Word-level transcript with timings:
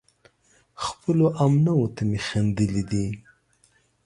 خپلو 0.85 1.25
همنوعو 1.39 1.87
ته 1.95 2.01
مې 2.09 2.19
خندلي 2.27 2.83
دي 2.91 3.05